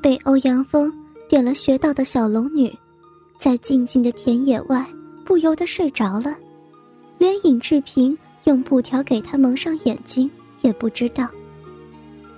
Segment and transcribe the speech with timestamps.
[0.00, 0.92] 被欧阳锋
[1.28, 2.72] 点了穴道的小龙女，
[3.38, 4.86] 在静静的田野外
[5.24, 6.36] 不由得睡着了，
[7.18, 10.30] 连尹志平用布条给她蒙上眼睛
[10.62, 11.28] 也不知道。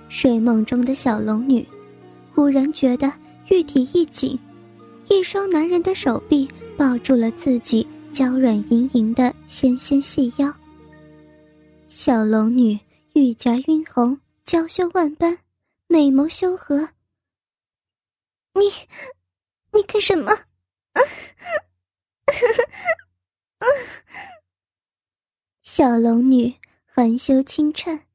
[0.09, 1.65] 睡梦中的小龙女，
[2.33, 3.11] 忽然觉得
[3.49, 4.37] 玉体一紧，
[5.09, 10.53] 一双男人的手臂抱住了自己娇软盈盈的纤纤细腰。
[11.87, 12.77] 小龙女
[13.13, 15.37] 玉颊晕红，娇羞万般，
[15.87, 16.87] 美眸修和。
[18.53, 18.63] 你，
[19.71, 20.31] 你干什么？
[25.63, 26.53] 小龙女
[26.85, 28.07] 含羞轻颤，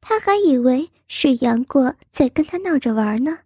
[0.00, 3.40] 她还以为是杨过在跟她闹着玩呢。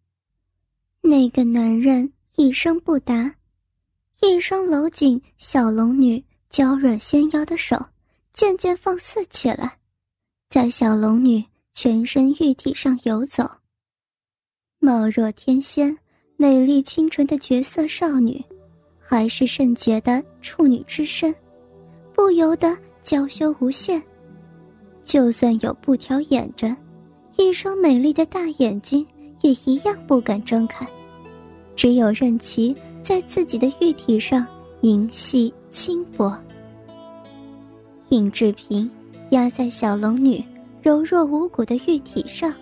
[1.00, 3.34] 那个男人一声不答，
[4.20, 7.88] 一双搂紧小龙女娇软纤腰的手
[8.32, 9.80] 渐渐放肆起来，
[10.48, 13.58] 在小龙女全身玉体上游走。
[14.78, 15.98] 貌若天仙。
[16.42, 18.44] 美丽清纯的绝色少女，
[18.98, 21.32] 还是圣洁的处女之身，
[22.12, 24.02] 不由得娇羞无限。
[25.04, 26.76] 就算有布条掩着，
[27.36, 29.06] 一双美丽的大眼睛
[29.42, 30.84] 也一样不敢睁开，
[31.76, 34.44] 只有任其在自己的玉体上
[34.80, 36.36] 银细轻薄。
[38.08, 38.90] 尹志平
[39.30, 40.44] 压在小龙女
[40.82, 42.52] 柔弱无骨的玉体上，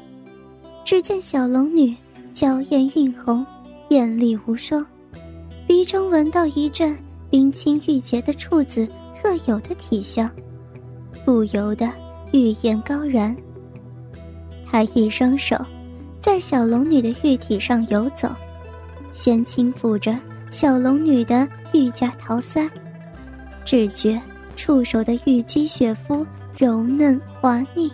[0.85, 1.97] 只见小龙女
[2.35, 3.43] 娇艳晕红。
[3.91, 4.87] 艳丽无双，
[5.67, 6.97] 鼻中闻到一阵
[7.29, 8.87] 冰清玉洁的处子
[9.21, 10.31] 特有的体香，
[11.25, 11.91] 不由得
[12.33, 13.37] 玉颜高燃。
[14.65, 15.57] 他一双手
[16.21, 18.29] 在小龙女的玉体上游走，
[19.13, 20.17] 先轻抚着
[20.53, 22.71] 小龙女的玉颊桃腮，
[23.65, 24.23] 只觉
[24.55, 26.25] 触手的玉肌雪肤
[26.57, 27.91] 柔嫩滑腻，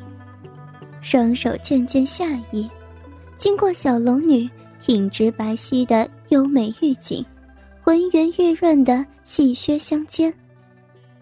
[1.00, 2.69] 双手渐渐下移，
[3.38, 4.47] 经过小龙女。
[4.87, 7.27] 挺直白皙的优美玉颈，
[7.83, 10.33] 浑圆玉润的细靴相间，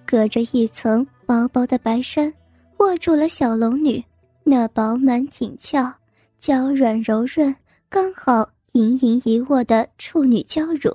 [0.04, 2.30] 隔着一层薄薄的白衫，
[2.76, 4.04] 握住了小龙女
[4.42, 5.90] 那饱满挺翘、
[6.38, 7.56] 娇软柔润、
[7.88, 10.94] 刚好盈盈一握的处女娇乳。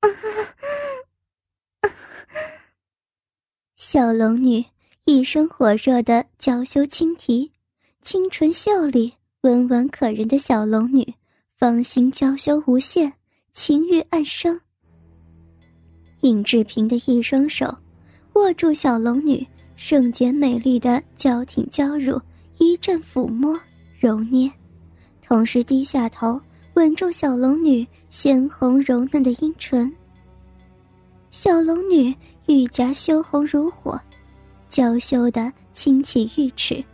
[3.76, 4.64] 小龙女
[5.04, 7.52] 一声火热的娇羞轻啼，
[8.00, 9.17] 清纯秀丽。
[9.42, 11.14] 温婉可人的小龙女，
[11.54, 13.12] 芳心娇羞无限，
[13.52, 14.60] 情欲暗生。
[16.22, 17.72] 尹志平的一双手
[18.32, 22.20] 握住小龙女圣洁美丽的娇挺娇乳，
[22.58, 23.56] 一阵抚摸
[24.00, 24.50] 揉捏，
[25.22, 26.40] 同时低下头
[26.74, 29.90] 吻住小龙女鲜红柔嫩的阴唇。
[31.30, 32.12] 小龙女
[32.48, 34.00] 玉颊羞红如火，
[34.68, 36.84] 娇羞的轻启玉齿。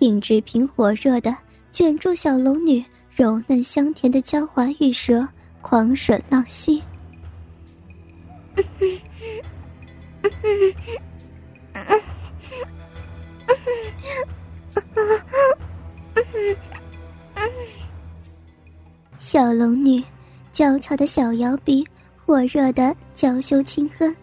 [0.00, 1.36] 尹志平火热的
[1.72, 5.26] 卷住小龙女柔嫩香甜的娇滑玉舌，
[5.60, 6.80] 狂吮浪吸。
[19.18, 20.02] 小龙女
[20.52, 21.84] 娇俏的小摇鼻
[22.16, 24.14] 火热的娇羞轻哼，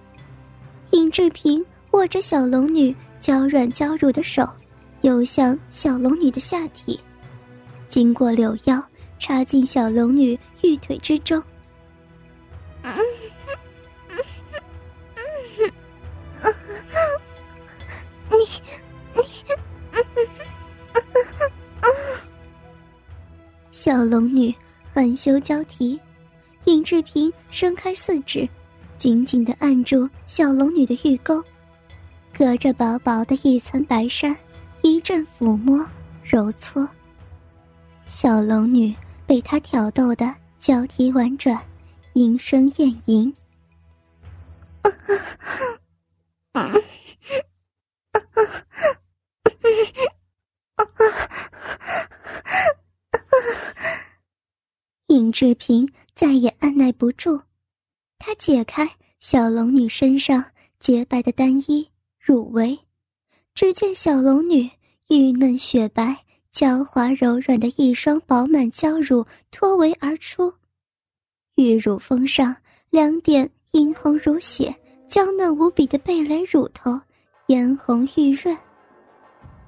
[0.92, 4.50] 尹志平握着小龙女娇软娇乳的手。
[5.06, 7.00] 游向小龙女的下体，
[7.88, 8.84] 经过柳腰，
[9.20, 11.40] 插进小龙女玉腿之中。
[18.32, 18.40] 你
[19.14, 19.22] 你，
[23.70, 24.52] 小龙女
[24.92, 26.00] 含羞娇啼，
[26.64, 28.50] 尹志平伸开四指，
[28.98, 31.44] 紧紧的按住小龙女的玉沟，
[32.36, 34.36] 隔着薄薄的一层白衫。
[34.88, 35.84] 一阵抚摸、
[36.24, 36.88] 揉搓，
[38.06, 41.60] 小龙女被他挑逗的脚蹄婉转，
[42.14, 43.34] 莺声燕吟。
[55.08, 57.42] 尹志平再也按耐不住，
[58.20, 58.88] 他解开
[59.20, 60.46] 小龙女身上
[60.80, 61.90] 洁白的单衣
[62.20, 62.80] 乳围。
[63.56, 64.70] 只见小龙女
[65.08, 66.14] 玉嫩雪白、
[66.52, 70.54] 娇滑柔软的一双饱满娇乳脱围而出，
[71.56, 72.54] 玉乳峰上
[72.90, 74.76] 两点殷红如血、
[75.08, 77.00] 娇嫩无比的蓓蕾乳头，
[77.48, 78.56] 嫣红玉润。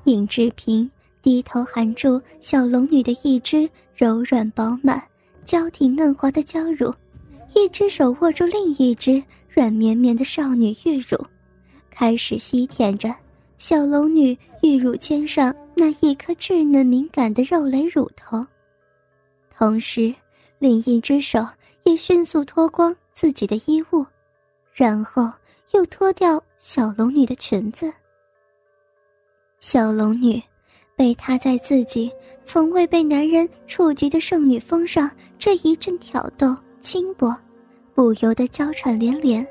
[0.04, 0.90] 尹志平
[1.22, 5.02] 低头含住小龙女的一只柔软饱满、
[5.46, 6.94] 娇挺嫩滑的娇乳，
[7.56, 11.18] 一只手握住另一只软绵绵的少女玉乳，
[11.90, 13.16] 开始吸舔着。
[13.58, 18.46] 小龙女玉乳尖上那一颗稚嫩敏感的肉蕾乳头，
[19.50, 20.14] 同时，
[20.60, 21.46] 另一只手
[21.84, 24.06] 也迅速脱光自己的衣物，
[24.74, 25.32] 然后
[25.74, 27.92] 又脱掉小龙女的裙子。
[29.60, 30.42] 小龙女
[30.96, 32.12] 被他在自己
[32.46, 37.36] 从未被男人触及的圣女峰上这一阵挑逗轻薄，
[37.96, 39.46] 不由得娇喘连连。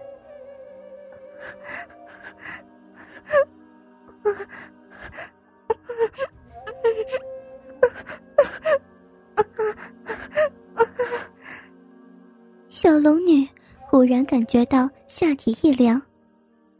[12.69, 13.49] 小龙女
[13.88, 16.00] 忽然感觉到下体一凉，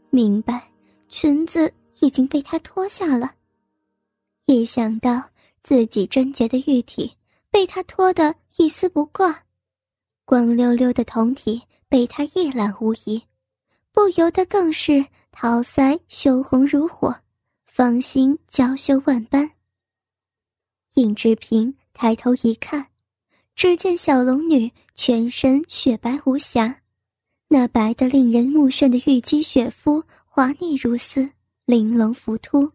[0.09, 0.61] 明白
[1.09, 3.33] 裙子已经被他脱下了。
[4.45, 5.21] 一想到
[5.63, 7.11] 自己贞洁的玉体
[7.49, 9.43] 被他脱得一丝不挂，
[10.23, 13.21] 光溜溜的酮体被他一览无遗，
[13.91, 17.13] 不由得更是桃腮羞红如火，
[17.77, 19.51] 芳心娇羞万般。
[20.95, 22.87] 尹志平抬头一看。
[23.55, 26.81] 只见小龙女全身雪白无瑕，
[27.49, 31.29] 那白得令人目眩的玉肌雪肤滑腻如丝，
[31.65, 32.71] 玲珑浮凸，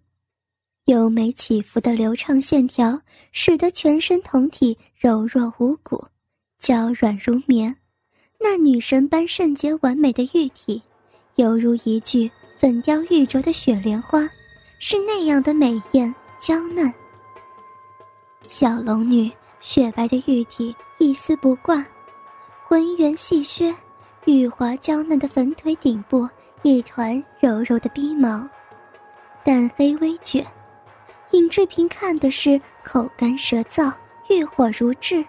[0.84, 3.02] 优美起伏的流畅线条
[3.32, 6.06] 使得全身酮体柔弱无骨，
[6.60, 7.76] 娇软如棉。
[8.38, 10.81] 那女神般圣洁完美的玉体，
[11.34, 14.31] 犹如一具粉雕玉琢的雪莲花，
[14.84, 16.93] 是那样的美艳娇嫩。
[18.49, 19.31] 小龙女。
[19.61, 21.87] 雪白的玉体一丝不挂，
[22.64, 23.73] 浑圆细削，
[24.25, 26.29] 玉滑娇嫩的粉腿顶部
[26.62, 28.44] 一团柔柔的逼毛，
[29.44, 30.44] 淡黑微卷。
[31.31, 33.93] 尹志平看的是口干舌燥，
[34.29, 35.25] 欲火如炙。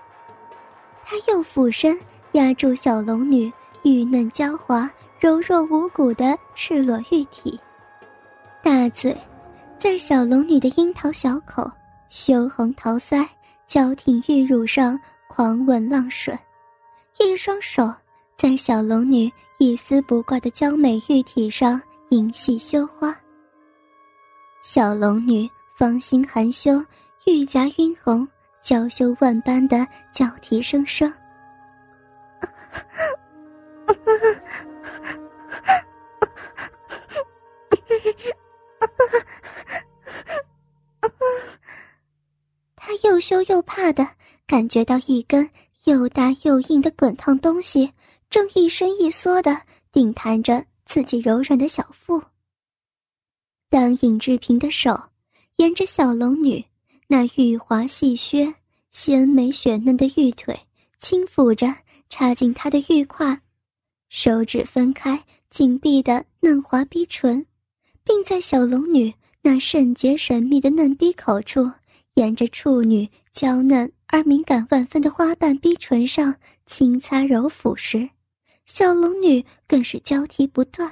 [1.06, 1.96] 他又俯身
[2.32, 3.54] 压住小龙女
[3.84, 4.90] 玉嫩娇滑、
[5.20, 7.60] 柔弱无骨的赤裸玉体，
[8.64, 9.16] 大嘴
[9.84, 11.70] 在小龙女的樱桃小口、
[12.08, 13.28] 羞红桃腮。
[13.68, 14.98] 娇挺玉乳上
[15.28, 16.38] 狂吻浪吮，
[17.20, 17.94] 一双手
[18.38, 23.14] 在小龙女一丝不挂的娇美玉体上淫戏羞花。
[24.62, 26.82] 小龙女芳心含羞，
[27.26, 28.26] 玉颊晕红，
[28.62, 31.12] 娇羞万般的娇啼声声。
[43.24, 44.06] 羞又怕的
[44.46, 45.50] 感觉到一根
[45.86, 47.90] 又大又硬的滚烫东西
[48.30, 49.62] 正一伸一缩的
[49.94, 52.22] 顶弹着自己柔软的小腹。
[53.70, 55.02] 当尹志平的手
[55.56, 56.66] 沿着小龙女
[57.08, 58.54] 那玉滑细削、
[58.92, 60.60] 纤美雪嫩的玉腿
[61.00, 61.74] 轻抚着，
[62.10, 63.40] 插进她的玉胯，
[64.10, 67.46] 手指分开紧闭的嫩滑逼唇，
[68.04, 71.72] 并在小龙女那圣洁神秘的嫩逼口处。
[72.16, 78.08] 沿着处女娇嫩而敏感万分的花瓣逼唇上轻擦揉抚时，
[78.66, 80.92] 小龙女更是娇啼不断。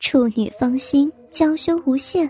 [0.00, 2.28] 处女芳心娇羞无限，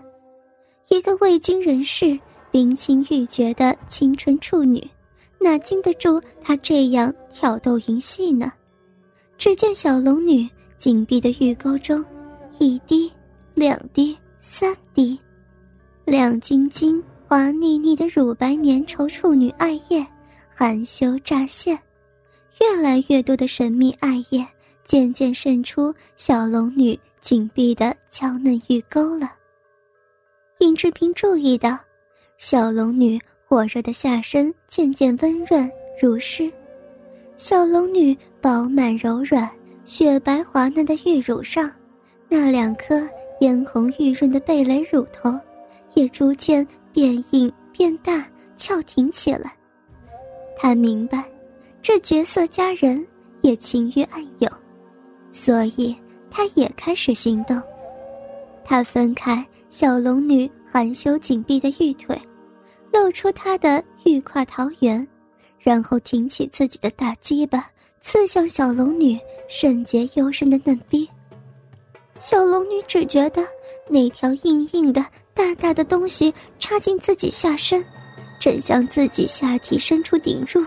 [0.88, 2.18] 一个未经人事、
[2.50, 4.82] 冰清玉洁的清纯处女，
[5.38, 8.52] 哪经得住他这样挑逗淫戏呢？
[9.38, 12.04] 只见小龙女紧闭的玉沟中，
[12.58, 13.10] 一滴、
[13.54, 15.18] 两滴、三滴，
[16.04, 17.02] 亮晶晶。
[17.28, 20.06] 滑腻腻的乳白粘稠处女爱液，
[20.48, 21.78] 含羞乍现，
[22.58, 24.42] 越来越多的神秘爱液
[24.82, 29.30] 渐渐渗出小龙女紧闭的娇嫩玉沟了。
[30.60, 31.78] 尹志平注意到，
[32.38, 35.70] 小龙女火热的下身渐渐温润
[36.00, 36.50] 如湿，
[37.36, 39.46] 小龙女饱满柔软、
[39.84, 41.70] 雪白滑嫩的玉乳上，
[42.26, 43.06] 那两颗
[43.38, 45.38] 嫣红玉润的蓓蕾乳头，
[45.92, 46.66] 也逐渐。
[46.98, 48.26] 变硬变大，
[48.56, 49.56] 翘挺起来。
[50.56, 51.24] 他明白，
[51.80, 53.06] 这绝色佳人
[53.40, 54.50] 也情欲暗涌，
[55.30, 55.94] 所以
[56.28, 57.62] 他也开始行动。
[58.64, 62.20] 他分开小龙女含羞紧闭的玉腿，
[62.92, 65.06] 露出她的玉胯桃源，
[65.60, 69.16] 然后挺起自己的大鸡巴，刺向小龙女
[69.48, 71.08] 圣洁幽深的嫩逼。
[72.18, 73.46] 小龙女只觉得
[73.88, 75.06] 那条硬硬的。
[75.38, 77.84] 大大的东西插进自己下身，
[78.40, 80.66] 正向自己下体深处顶入。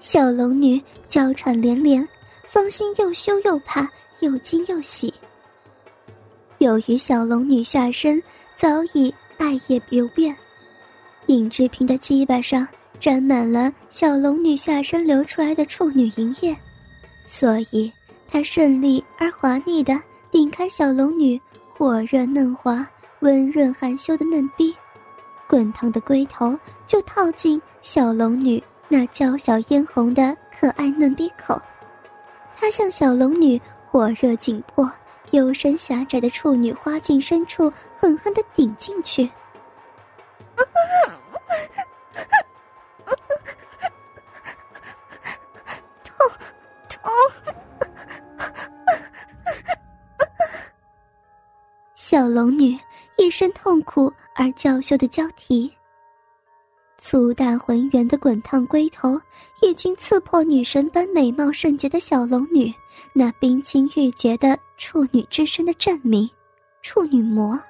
[0.00, 2.08] 小龙女娇喘连连，
[2.46, 3.86] 芳心又羞又怕，
[4.20, 5.12] 又惊又喜。
[6.56, 8.20] 由于小龙女下身
[8.56, 10.34] 早已艾叶流变，
[11.26, 12.66] 尹志平的鸡巴上。
[13.00, 16.56] 沾满了小龙女下身流出来的处女银液，
[17.26, 17.92] 所以
[18.26, 19.98] 她顺利而滑腻的
[20.30, 21.40] 顶开小龙女
[21.72, 22.86] 火热嫩滑、
[23.20, 24.74] 温润含羞的嫩逼，
[25.46, 31.60] 滚烫的龟头就套进小龙女那娇小嫣红的可爱嫩逼口。
[32.56, 34.90] 他向小龙女火热紧迫、
[35.30, 39.30] 幽深狭窄的处女花茎深处狠狠地顶进去。
[52.10, 52.74] 小龙女
[53.18, 55.70] 一声痛苦而娇羞的娇啼。
[56.96, 59.20] 粗大浑圆的滚烫龟头
[59.60, 62.72] 已经刺破女神般美貌圣洁的小龙女
[63.12, 66.26] 那冰清玉洁的处女之身的证明，
[66.80, 67.60] 处女膜。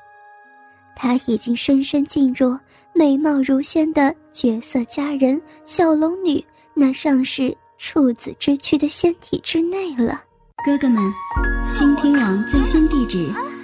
[0.94, 2.56] 她已经深深进入
[2.94, 10.22] 美貌如仙的绝色佳人小龙女那尚是处子之躯的仙体之内了。
[10.64, 11.02] 哥哥们，
[11.72, 13.28] 倾听网最新地址。